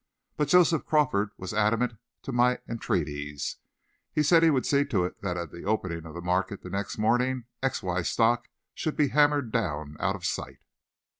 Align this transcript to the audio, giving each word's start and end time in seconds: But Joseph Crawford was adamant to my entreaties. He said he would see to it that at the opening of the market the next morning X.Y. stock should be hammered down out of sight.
But 0.35 0.47
Joseph 0.47 0.87
Crawford 0.87 1.29
was 1.37 1.53
adamant 1.53 1.93
to 2.23 2.31
my 2.31 2.57
entreaties. 2.67 3.57
He 4.11 4.23
said 4.23 4.41
he 4.41 4.49
would 4.49 4.65
see 4.65 4.83
to 4.85 5.05
it 5.05 5.21
that 5.21 5.37
at 5.37 5.51
the 5.51 5.63
opening 5.63 6.07
of 6.07 6.15
the 6.15 6.21
market 6.23 6.63
the 6.63 6.71
next 6.71 6.97
morning 6.97 7.45
X.Y. 7.61 8.01
stock 8.01 8.47
should 8.73 8.95
be 8.97 9.09
hammered 9.09 9.51
down 9.51 9.97
out 9.99 10.15
of 10.15 10.25
sight. 10.25 10.57